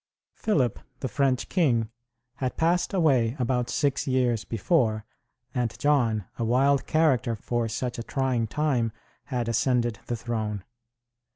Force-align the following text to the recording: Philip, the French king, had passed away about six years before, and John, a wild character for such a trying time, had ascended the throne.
Philip, 0.33 0.79
the 1.01 1.07
French 1.07 1.47
king, 1.47 1.91
had 2.37 2.57
passed 2.57 2.91
away 2.91 3.35
about 3.37 3.69
six 3.69 4.07
years 4.07 4.43
before, 4.45 5.05
and 5.53 5.77
John, 5.77 6.25
a 6.39 6.43
wild 6.43 6.87
character 6.87 7.35
for 7.35 7.67
such 7.69 7.99
a 7.99 8.03
trying 8.03 8.47
time, 8.47 8.91
had 9.25 9.47
ascended 9.47 9.99
the 10.07 10.15
throne. 10.15 10.63